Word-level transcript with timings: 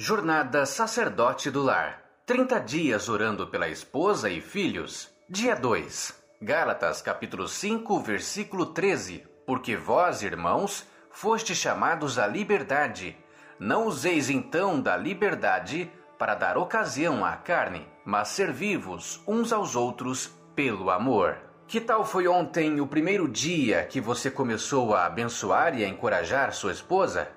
Jornada 0.00 0.64
Sacerdote 0.64 1.50
do 1.50 1.60
Lar. 1.60 2.00
30 2.24 2.60
dias 2.60 3.08
orando 3.08 3.48
pela 3.48 3.68
esposa 3.68 4.30
e 4.30 4.40
filhos. 4.40 5.10
Dia 5.28 5.56
2. 5.56 6.14
Gálatas 6.40 7.02
capítulo 7.02 7.48
5, 7.48 7.98
versículo 7.98 8.66
13. 8.66 9.26
Porque 9.44 9.74
vós, 9.74 10.22
irmãos, 10.22 10.86
foste 11.10 11.52
chamados 11.52 12.16
à 12.16 12.28
liberdade. 12.28 13.16
Não 13.58 13.88
useis 13.88 14.30
então 14.30 14.80
da 14.80 14.96
liberdade 14.96 15.90
para 16.16 16.36
dar 16.36 16.56
ocasião 16.56 17.24
à 17.24 17.34
carne, 17.34 17.84
mas 18.04 18.28
servi-vos 18.28 19.20
uns 19.26 19.52
aos 19.52 19.74
outros 19.74 20.28
pelo 20.54 20.90
amor. 20.90 21.38
Que 21.66 21.80
tal 21.80 22.04
foi 22.04 22.28
ontem 22.28 22.80
o 22.80 22.86
primeiro 22.86 23.26
dia 23.26 23.82
que 23.82 24.00
você 24.00 24.30
começou 24.30 24.94
a 24.94 25.06
abençoar 25.06 25.76
e 25.76 25.84
a 25.84 25.88
encorajar 25.88 26.52
sua 26.52 26.70
esposa? 26.70 27.36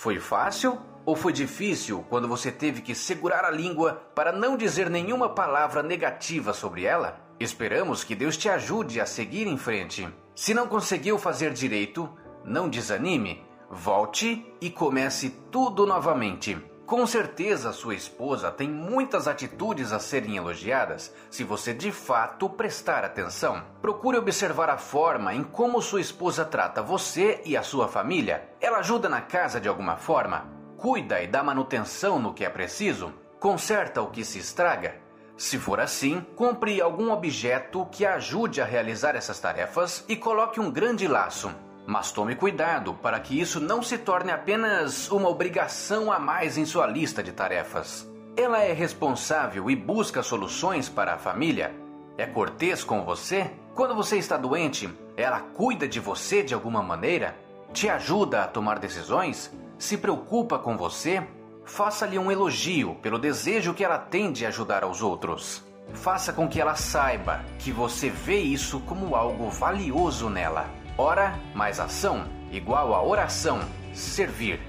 Foi 0.00 0.18
fácil 0.18 0.78
ou 1.04 1.14
foi 1.14 1.30
difícil 1.30 2.02
quando 2.08 2.26
você 2.26 2.50
teve 2.50 2.80
que 2.80 2.94
segurar 2.94 3.44
a 3.44 3.50
língua 3.50 4.02
para 4.14 4.32
não 4.32 4.56
dizer 4.56 4.88
nenhuma 4.88 5.28
palavra 5.28 5.82
negativa 5.82 6.54
sobre 6.54 6.84
ela? 6.84 7.20
Esperamos 7.38 8.02
que 8.02 8.14
Deus 8.14 8.34
te 8.34 8.48
ajude 8.48 8.98
a 8.98 9.04
seguir 9.04 9.46
em 9.46 9.58
frente. 9.58 10.08
Se 10.34 10.54
não 10.54 10.66
conseguiu 10.66 11.18
fazer 11.18 11.52
direito, 11.52 12.08
não 12.42 12.66
desanime, 12.66 13.44
volte 13.70 14.50
e 14.58 14.70
comece 14.70 15.36
tudo 15.50 15.84
novamente. 15.84 16.56
Com 16.90 17.06
certeza 17.06 17.72
sua 17.72 17.94
esposa 17.94 18.50
tem 18.50 18.68
muitas 18.68 19.28
atitudes 19.28 19.92
a 19.92 20.00
serem 20.00 20.36
elogiadas 20.36 21.14
se 21.30 21.44
você 21.44 21.72
de 21.72 21.92
fato 21.92 22.50
prestar 22.50 23.04
atenção. 23.04 23.62
Procure 23.80 24.18
observar 24.18 24.68
a 24.68 24.76
forma 24.76 25.32
em 25.32 25.44
como 25.44 25.80
sua 25.80 26.00
esposa 26.00 26.44
trata 26.44 26.82
você 26.82 27.42
e 27.44 27.56
a 27.56 27.62
sua 27.62 27.86
família. 27.86 28.42
Ela 28.60 28.78
ajuda 28.78 29.08
na 29.08 29.20
casa 29.20 29.60
de 29.60 29.68
alguma 29.68 29.96
forma? 29.96 30.50
cuida 30.76 31.22
e 31.22 31.28
dá 31.28 31.44
manutenção 31.44 32.18
no 32.18 32.34
que 32.34 32.44
é 32.44 32.50
preciso, 32.50 33.14
conserta 33.38 34.02
o 34.02 34.10
que 34.10 34.24
se 34.24 34.40
estraga. 34.40 34.96
Se 35.36 35.58
for 35.58 35.78
assim, 35.78 36.26
compre 36.34 36.80
algum 36.80 37.12
objeto 37.12 37.86
que 37.92 38.04
ajude 38.04 38.60
a 38.60 38.64
realizar 38.64 39.14
essas 39.14 39.38
tarefas 39.38 40.04
e 40.08 40.16
coloque 40.16 40.58
um 40.58 40.72
grande 40.72 41.06
laço. 41.06 41.54
Mas 41.90 42.12
tome 42.12 42.36
cuidado 42.36 42.94
para 42.94 43.18
que 43.18 43.40
isso 43.40 43.58
não 43.58 43.82
se 43.82 43.98
torne 43.98 44.30
apenas 44.30 45.10
uma 45.10 45.28
obrigação 45.28 46.12
a 46.12 46.20
mais 46.20 46.56
em 46.56 46.64
sua 46.64 46.86
lista 46.86 47.20
de 47.20 47.32
tarefas. 47.32 48.08
Ela 48.36 48.62
é 48.62 48.72
responsável 48.72 49.68
e 49.68 49.74
busca 49.74 50.22
soluções 50.22 50.88
para 50.88 51.14
a 51.14 51.18
família. 51.18 51.74
É 52.16 52.26
cortês 52.26 52.84
com 52.84 53.04
você? 53.04 53.50
Quando 53.74 53.92
você 53.92 54.18
está 54.18 54.36
doente, 54.36 54.88
ela 55.16 55.40
cuida 55.40 55.88
de 55.88 55.98
você 55.98 56.44
de 56.44 56.54
alguma 56.54 56.80
maneira? 56.80 57.36
Te 57.72 57.88
ajuda 57.88 58.44
a 58.44 58.46
tomar 58.46 58.78
decisões? 58.78 59.50
se 59.76 59.96
preocupa 59.96 60.58
com 60.58 60.76
você, 60.76 61.26
faça-lhe 61.64 62.18
um 62.18 62.30
elogio 62.30 62.94
pelo 63.02 63.18
desejo 63.18 63.74
que 63.74 63.82
ela 63.82 63.98
tem 63.98 64.30
de 64.30 64.46
ajudar 64.46 64.84
aos 64.84 65.02
outros. 65.02 65.64
Faça 65.94 66.32
com 66.32 66.48
que 66.48 66.60
ela 66.60 66.74
saiba 66.74 67.44
que 67.58 67.72
você 67.72 68.08
vê 68.08 68.38
isso 68.38 68.80
como 68.80 69.14
algo 69.14 69.50
valioso 69.50 70.30
nela. 70.30 70.68
Ora 70.96 71.38
mais 71.54 71.78
ação 71.78 72.26
igual 72.50 72.94
a 72.94 73.02
oração, 73.02 73.60
servir. 73.92 74.60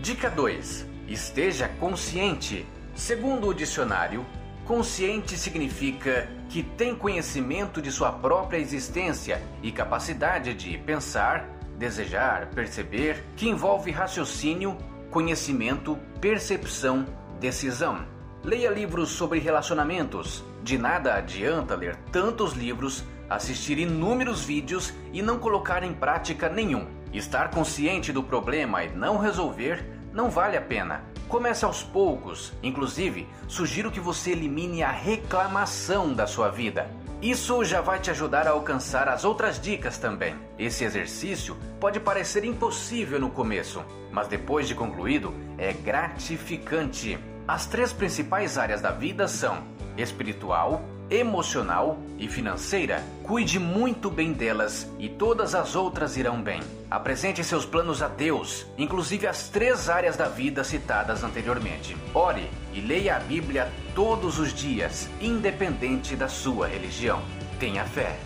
Dica 0.00 0.28
2. 0.28 0.86
Esteja 1.08 1.68
consciente. 1.68 2.66
Segundo 2.94 3.48
o 3.48 3.54
dicionário, 3.54 4.24
consciente 4.66 5.36
significa 5.36 6.28
que 6.48 6.62
tem 6.62 6.94
conhecimento 6.94 7.80
de 7.80 7.90
sua 7.90 8.12
própria 8.12 8.58
existência 8.58 9.40
e 9.62 9.72
capacidade 9.72 10.54
de 10.54 10.76
pensar, 10.78 11.48
desejar, 11.78 12.48
perceber, 12.48 13.24
que 13.36 13.48
envolve 13.48 13.90
raciocínio, 13.90 14.76
conhecimento, 15.10 15.98
percepção, 16.20 17.06
decisão. 17.40 18.06
Leia 18.44 18.70
livros 18.70 19.10
sobre 19.10 19.38
relacionamentos. 19.38 20.42
De 20.64 20.76
nada 20.76 21.14
adianta 21.14 21.76
ler 21.76 21.94
tantos 22.10 22.54
livros, 22.54 23.04
assistir 23.30 23.78
inúmeros 23.78 24.44
vídeos 24.44 24.92
e 25.12 25.22
não 25.22 25.38
colocar 25.38 25.84
em 25.84 25.94
prática 25.94 26.48
nenhum. 26.48 26.88
Estar 27.12 27.50
consciente 27.50 28.12
do 28.12 28.20
problema 28.20 28.82
e 28.82 28.90
não 28.90 29.16
resolver 29.16 29.84
não 30.12 30.28
vale 30.28 30.56
a 30.56 30.60
pena. 30.60 31.04
Comece 31.28 31.64
aos 31.64 31.84
poucos. 31.84 32.52
Inclusive, 32.64 33.28
sugiro 33.46 33.92
que 33.92 34.00
você 34.00 34.32
elimine 34.32 34.82
a 34.82 34.90
reclamação 34.90 36.12
da 36.12 36.26
sua 36.26 36.48
vida. 36.48 36.90
Isso 37.22 37.64
já 37.64 37.80
vai 37.80 38.00
te 38.00 38.10
ajudar 38.10 38.48
a 38.48 38.50
alcançar 38.50 39.08
as 39.08 39.24
outras 39.24 39.60
dicas 39.60 39.98
também. 39.98 40.34
Esse 40.58 40.82
exercício 40.82 41.56
pode 41.78 42.00
parecer 42.00 42.44
impossível 42.44 43.20
no 43.20 43.30
começo, 43.30 43.84
mas 44.10 44.26
depois 44.26 44.66
de 44.66 44.74
concluído 44.74 45.32
é 45.56 45.72
gratificante. 45.72 47.16
As 47.46 47.66
três 47.66 47.92
principais 47.92 48.56
áreas 48.56 48.80
da 48.80 48.90
vida 48.90 49.26
são 49.26 49.58
espiritual, 49.96 50.82
emocional 51.10 51.98
e 52.18 52.28
financeira. 52.28 53.02
Cuide 53.22 53.58
muito 53.58 54.10
bem 54.10 54.32
delas 54.32 54.88
e 54.98 55.08
todas 55.08 55.54
as 55.54 55.74
outras 55.74 56.16
irão 56.16 56.40
bem. 56.40 56.60
Apresente 56.90 57.42
seus 57.42 57.66
planos 57.66 58.00
a 58.00 58.08
Deus, 58.08 58.66
inclusive 58.78 59.26
as 59.26 59.48
três 59.48 59.88
áreas 59.88 60.16
da 60.16 60.28
vida 60.28 60.64
citadas 60.64 61.24
anteriormente. 61.24 61.96
Ore 62.14 62.48
e 62.72 62.80
leia 62.80 63.16
a 63.16 63.20
Bíblia 63.20 63.70
todos 63.94 64.38
os 64.38 64.54
dias, 64.54 65.08
independente 65.20 66.16
da 66.16 66.28
sua 66.28 66.66
religião. 66.66 67.20
Tenha 67.58 67.84
fé. 67.84 68.18